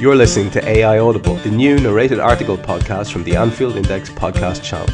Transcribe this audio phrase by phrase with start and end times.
[0.00, 4.62] You're listening to AI Audible, the new narrated article podcast from the Anfield Index podcast
[4.64, 4.88] channel.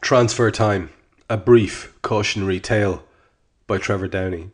[0.00, 0.90] Transfer Time
[1.28, 3.02] A Brief Cautionary Tale
[3.66, 4.50] by Trevor Downey.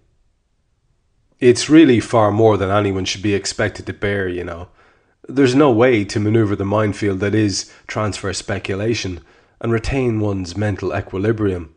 [1.41, 4.69] It's really far more than anyone should be expected to bear, you know.
[5.29, 9.21] There's no way to maneuver the minefield that is transfer speculation
[9.61, 11.75] and retain one's mental equilibrium.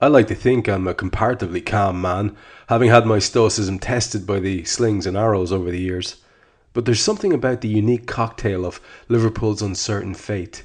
[0.00, 2.36] I like to think I'm a comparatively calm man,
[2.68, 6.16] having had my stoicism tested by the slings and arrows over the years.
[6.76, 10.62] But there's something about the unique cocktail of Liverpool's uncertain fate,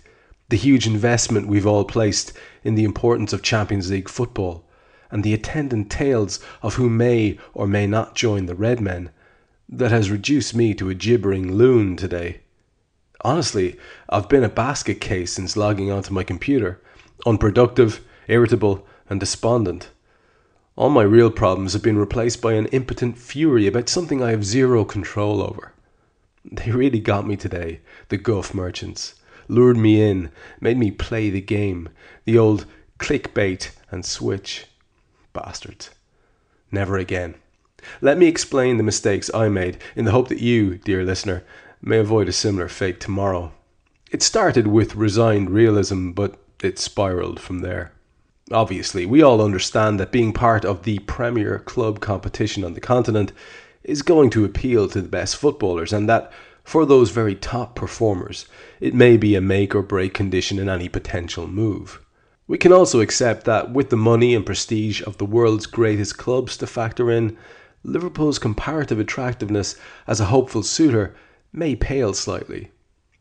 [0.50, 2.34] the huge investment we've all placed
[2.66, 4.66] in the importance of Champions League football,
[5.10, 9.10] and the attendant tales of who may or may not join the Red Men,
[9.70, 12.42] that has reduced me to a gibbering loon today.
[13.22, 13.78] Honestly,
[14.10, 16.82] I've been a basket case since logging onto my computer,
[17.26, 19.92] unproductive, irritable, and despondent.
[20.76, 24.44] All my real problems have been replaced by an impotent fury about something I have
[24.44, 25.71] zero control over.
[26.44, 29.16] They really got me today, the guff merchants.
[29.48, 31.90] Lured me in, made me play the game,
[32.26, 32.66] the old
[33.00, 34.66] clickbait and switch.
[35.34, 35.90] Bastards.
[36.72, 37.36] Never again.
[38.00, 41.44] Let me explain the mistakes I made in the hope that you, dear listener,
[41.82, 43.52] may avoid a similar fate tomorrow.
[44.12, 47.92] It started with resigned realism, but it spiraled from there.
[48.52, 53.32] Obviously, we all understand that being part of the premier club competition on the continent
[53.84, 56.32] is going to appeal to the best footballers, and that
[56.64, 58.48] for those very top performers,
[58.80, 62.00] it may be a make or break condition in any potential move.
[62.48, 66.58] We can also accept that with the money and prestige of the world's greatest clubs
[66.58, 67.38] to factor in,
[67.84, 69.76] Liverpool's comparative attractiveness
[70.06, 71.16] as a hopeful suitor
[71.52, 72.72] may pale slightly.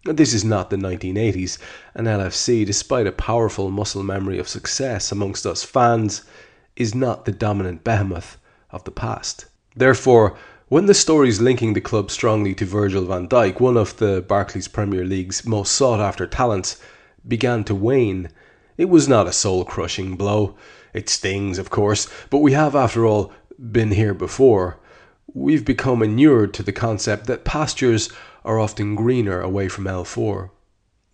[0.05, 1.59] This is not the 1980s,
[1.95, 6.23] and LFC, despite a powerful muscle memory of success amongst us fans,
[6.77, 8.39] is not the dominant behemoth
[8.71, 9.47] of the past.
[9.77, 10.37] Therefore,
[10.69, 14.69] when the stories linking the club strongly to Virgil van Dijk, one of the Barclays
[14.69, 16.81] Premier League's most sought after talents,
[17.27, 18.29] began to wane,
[18.77, 20.57] it was not a soul crushing blow.
[20.95, 24.79] It stings, of course, but we have, after all, been here before.
[25.35, 28.11] We've become inured to the concept that pastures
[28.45, 30.51] are often greener away from L4.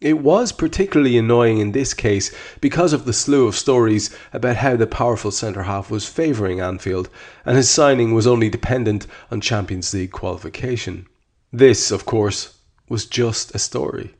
[0.00, 2.30] It was particularly annoying in this case
[2.60, 7.08] because of the slew of stories about how the powerful centre half was favouring Anfield
[7.46, 11.06] and his signing was only dependent on Champions League qualification.
[11.50, 12.58] This, of course,
[12.90, 14.14] was just a story,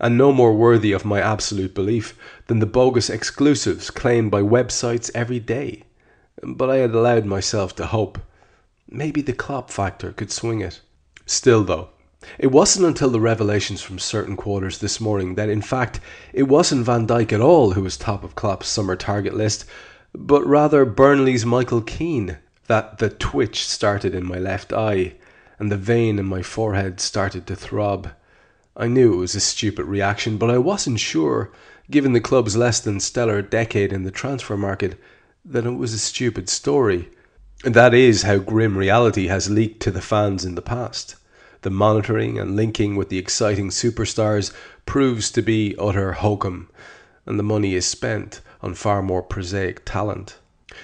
[0.00, 2.16] and no more worthy of my absolute belief
[2.46, 5.82] than the bogus exclusives claimed by websites every day.
[6.42, 8.18] But I had allowed myself to hope.
[8.88, 10.80] Maybe the Klopp factor could swing it.
[11.26, 11.90] Still, though,
[12.38, 16.00] it wasn't until the revelations from certain quarters this morning that, in fact,
[16.32, 19.64] it wasn't Van Dijk at all who was top of Klopp's summer target list,
[20.14, 25.14] but rather Burnley's Michael Keane, that the twitch started in my left eye
[25.58, 28.10] and the vein in my forehead started to throb.
[28.76, 31.50] I knew it was a stupid reaction, but I wasn't sure,
[31.90, 35.00] given the club's less than stellar decade in the transfer market,
[35.44, 37.08] that it was a stupid story.
[37.64, 41.16] That is how grim reality has leaked to the fans in the past
[41.62, 44.52] the monitoring and linking with the exciting superstars
[44.86, 46.70] proves to be utter hokum,
[47.26, 50.38] and the money is spent on far more prosaic talent.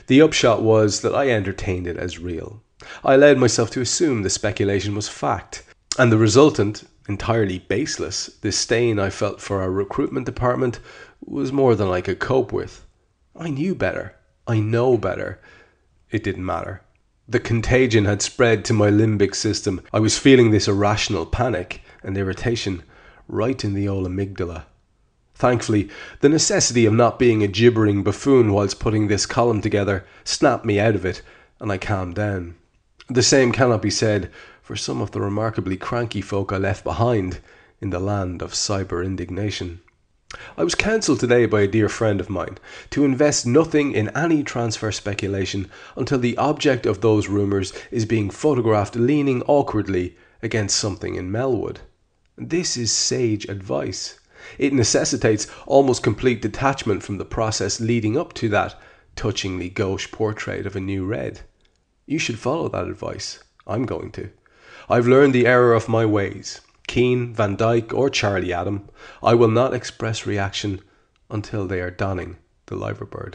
[0.07, 2.63] The upshot was that I entertained it as real.
[3.05, 5.63] I allowed myself to assume the speculation was fact,
[5.99, 10.81] and the resultant, entirely baseless, disdain I felt for our recruitment department
[11.25, 12.85] was more than I could cope with.
[13.37, 14.17] I knew better.
[14.47, 15.41] I know better.
[16.11, 16.83] It didn't matter.
[17.27, 19.81] The contagion had spread to my limbic system.
[19.95, 22.83] I was feeling this irrational panic and irritation
[23.29, 24.65] right in the old amygdala.
[25.35, 25.89] Thankfully,
[26.21, 30.79] the necessity of not being a gibbering buffoon whilst putting this column together snapped me
[30.79, 31.23] out of it,
[31.61, 32.57] and I calmed down.
[33.09, 34.31] The same cannot be said
[34.63, 37.41] for some of the remarkably cranky folk I left behind
[37.81, 39.81] in the land of cyber indignation.
[40.57, 42.59] I was counselled today by a dear friend of mine
[42.91, 48.31] to invest nothing in any transfer speculation until the object of those rumours is being
[48.31, 51.79] photographed leaning awkwardly against something in Melwood.
[52.37, 54.19] This is sage advice.
[54.59, 58.81] It necessitates almost complete detachment from the process leading up to that
[59.17, 61.41] touchingly gauche portrait of a new red.
[62.07, 63.43] You should follow that advice.
[63.67, 64.31] I'm going to.
[64.89, 66.61] I've learned the error of my ways.
[66.95, 68.89] Keane, Van Dijk, or Charlie Adam,
[69.21, 70.81] I will not express reaction
[71.29, 72.37] until they are donning
[72.67, 73.35] the liverbird.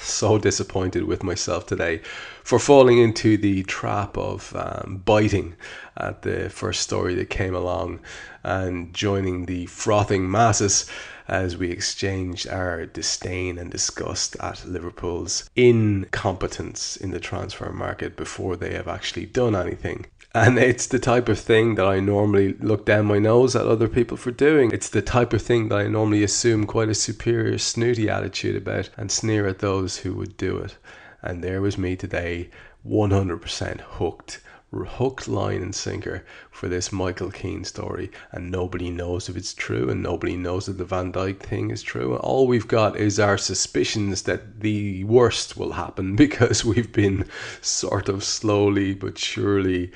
[0.00, 2.00] so disappointed with myself today
[2.42, 5.54] for falling into the trap of um, biting
[5.98, 8.00] at the first story that came along
[8.42, 10.86] and joining the frothing masses
[11.28, 18.56] as we exchanged our disdain and disgust at Liverpool's incompetence in the transfer market before
[18.56, 20.06] they have actually done anything.
[20.34, 23.88] And it's the type of thing that I normally look down my nose at other
[23.88, 24.70] people for doing.
[24.72, 28.88] It's the type of thing that I normally assume quite a superior, snooty attitude about
[28.96, 30.78] and sneer at those who would do it.
[31.20, 32.48] And there was me today,
[32.86, 34.40] 100% hooked
[34.72, 39.90] hooked line and sinker for this Michael Keane story, and nobody knows if it's true,
[39.90, 42.16] and nobody knows if the Van Dijk thing is true.
[42.16, 47.26] All we've got is our suspicions that the worst will happen because we've been
[47.60, 49.92] sort of slowly but surely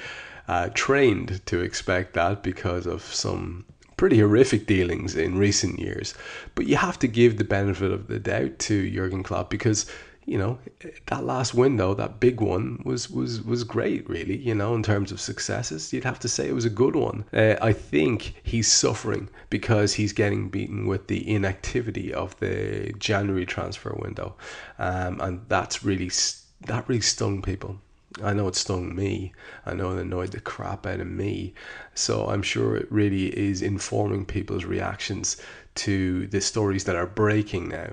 [0.49, 3.65] uh, trained to expect that because of some
[3.97, 6.15] pretty horrific dealings in recent years.
[6.55, 9.87] But you have to give the benefit of the doubt to Jurgen Klopp because
[10.27, 10.59] you know
[11.07, 14.09] that last window, that big one, was was was great.
[14.09, 16.97] Really, you know, in terms of successes, you'd have to say it was a good
[16.97, 17.25] one.
[17.33, 23.47] Uh, I think he's suffering because he's getting beaten with the inactivity of the January
[23.47, 24.37] transfer window,
[24.79, 26.11] um, and that's really
[26.67, 27.81] that really stung people.
[28.23, 29.33] I know it stung me.
[29.67, 31.55] I know it annoyed the crap out of me.
[31.95, 35.37] So I'm sure it really is informing people's reactions
[35.77, 37.91] to the stories that are breaking now.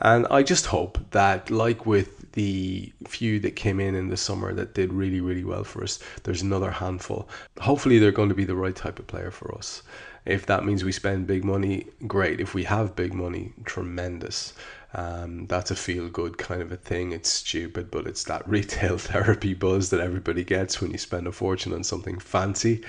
[0.00, 4.54] And I just hope that, like with the few that came in in the summer
[4.54, 7.28] that did really, really well for us, there's another handful.
[7.60, 9.82] Hopefully, they're going to be the right type of player for us.
[10.24, 12.40] If that means we spend big money, great.
[12.40, 14.52] If we have big money, tremendous.
[14.92, 17.12] Um, that's a feel good kind of a thing.
[17.12, 21.32] It's stupid, but it's that retail therapy buzz that everybody gets when you spend a
[21.32, 22.84] fortune on something fancy.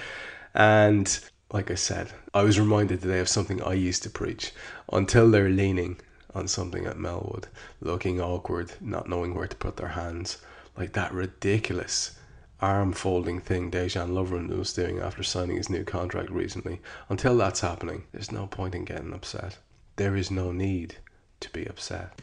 [0.53, 1.19] And
[1.51, 4.51] like I said, I was reminded today of something I used to preach.
[4.91, 5.99] Until they're leaning
[6.33, 7.45] on something at Melwood,
[7.81, 10.37] looking awkward, not knowing where to put their hands,
[10.77, 12.15] like that ridiculous
[12.61, 16.79] arm folding thing Dejan Lovren was doing after signing his new contract recently.
[17.09, 19.57] Until that's happening, there's no point in getting upset.
[19.95, 20.97] There is no need
[21.39, 22.21] to be upset.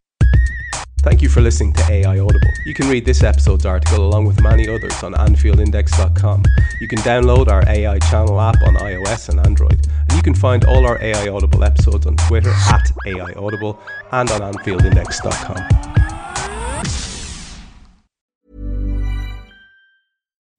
[1.03, 2.51] Thank you for listening to AI Audible.
[2.67, 6.45] You can read this episode's article along with many others on AnfieldIndex.com.
[6.81, 9.87] You can download our AI channel app on iOS and Android.
[10.09, 13.81] And you can find all our AI Audible episodes on Twitter at AI Audible
[14.11, 16.18] and on AnfieldIndex.com.